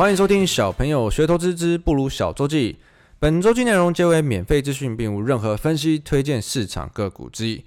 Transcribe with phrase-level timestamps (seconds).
[0.00, 2.78] 欢迎收听小朋友学投资之不如小周记。
[3.18, 7.62] 本周记内容皆为免费资讯，并无任何分析推荐市场个股之意。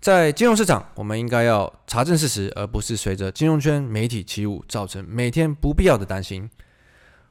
[0.00, 6.48] 在金融市场，我们应该要查证事实，而不是随着金融圈媒体起舞，造成每天不必要的担心。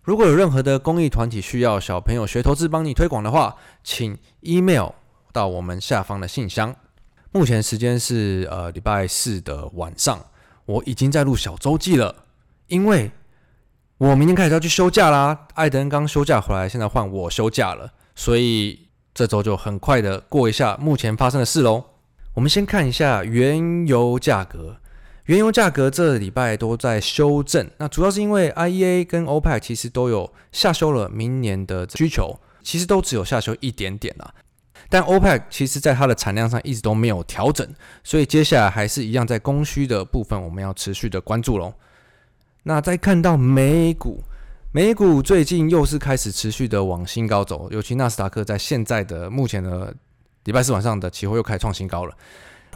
[0.03, 4.89] 如果有任何的公益团体需要小朋友学投资帮你推广的话，请 email
[5.31, 6.75] 到我们下方的信箱。
[7.31, 10.23] 目前时间是呃礼拜四的晚上，
[10.65, 12.25] 我已经在录小周记了，
[12.67, 13.09] 因为
[14.03, 15.47] 我明天开始要去休假啦。
[15.53, 21.85] 艾登刚休假回来，现在换我休假了，所以这周就很快的过一下目前发生的事喽。
[22.33, 24.75] 我们先看一下原油价格。
[25.27, 34.33] 原油价格这礼拜都在修正，那主要是因为 IEA 跟 OPEC 其实都有下修了明年的需求，其实都只有下修一点点啦。
[34.89, 37.65] 但 OPEC 其实在它的产量上一直都没有调整，
[38.03, 41.73] 所以接下来还是一样在供需的部分，我们要持续的关注喽。
[42.63, 44.23] 那再看到美股，
[44.71, 49.93] 美股最近又是开始持续的往新高走，尤其纳斯达克在现在的目前的
[50.45, 52.13] 礼拜四晚上的期货又开始创新高了，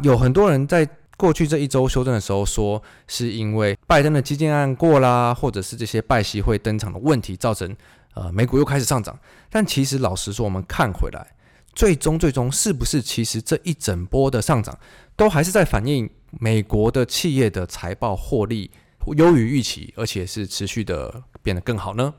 [0.04, 0.88] 有很多人在。
[1.20, 7.76] 过去这一周修正的时候，说是因为拜登的基建案过啦，或者是这些拜习会登场的问题造成，
[8.14, 9.18] 呃，美股又开始上涨。
[9.50, 11.26] 但其实老实说，我们看回来，
[11.74, 14.78] 最终最终是不是其实这一整波的上涨，
[15.16, 16.08] 都还是在反映
[16.40, 18.70] 美国的企业的财报获利
[19.16, 22.14] 优于预期，而且是持续的变得更好呢？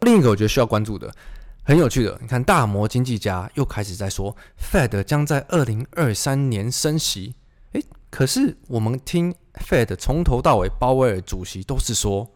[0.00, 1.12] 另一个我觉得需要关注的，
[1.62, 7.34] 很有趣的，你看大摩经济家又开始在说，Fed 将在二零二三年升息。
[8.10, 12.30] 可是我们听 Fed 从头到尾，鲍威尔主席都是说，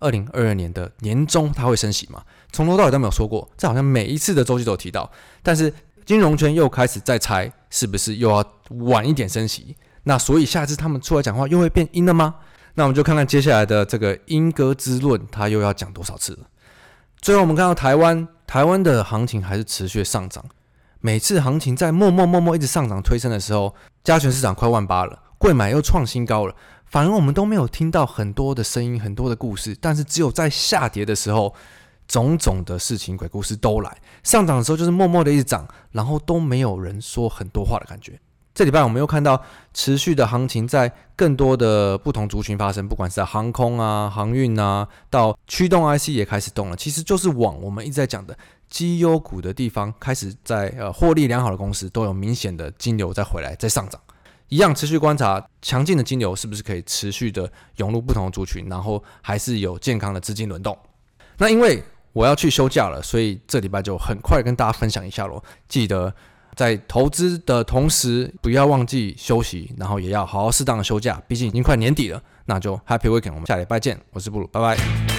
[0.00, 2.24] 二零二二年的年中他会升息嘛？
[2.50, 5.08] 从头到尾都没有说过，这好像每一次的周期都有提到。
[5.40, 5.72] 但是
[6.04, 8.44] 金融圈又开始在猜，是不是又要
[8.86, 9.76] 晚一点升息？
[10.02, 12.34] 那所以下次他们出来讲话又会变阴了吗？
[12.74, 16.48] 那我们就看看接下来的这个英歌之论，他又要讲多少次了？
[17.20, 20.44] 最后我们看到台湾，台湾的行情还是持续上涨。
[21.00, 26.54] 每次行情在默默默默一直上涨推升的时候，加权市场快万八了，贵买又创新高了，
[26.86, 31.54] 反而我们都没有听到很多的声音、很多的故事，但是只有在下跌的时候，
[32.08, 33.96] 种种的事情、鬼故事都来。
[34.22, 38.18] 上涨的时候就是默默的一直涨，然后都没有人说很多话的感觉。
[38.54, 39.42] 这礼拜我们又看到
[39.72, 48.38] 持续的行情在更多的不同族群发生，不管是在航空啊、航运啊，到驱动 IC 也开始动了，其实就是往我们一直在讲的
[48.68, 54.00] 绩优股的地方开始在呃获利良好的公司都有明显的金流再回来再上涨，
[54.48, 60.78] 一样持续观察强劲的金流是不是可以持续的涌入不同的族群，然后还是有健康的资金轮动。
[61.38, 61.82] 那因为
[62.12, 66.14] 我要去休假了，所以这礼拜就很快跟大家分享一下喽，记得。
[66.56, 71.20] 在投资的同时，不要忘记休息，然后也要好好适当的休假。
[71.26, 74.00] 毕竟已经快年底了，那就 Happy Weekend，我们下礼拜见。
[74.12, 75.13] 我是布鲁，拜拜。